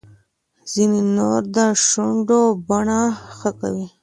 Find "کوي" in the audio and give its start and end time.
3.59-3.87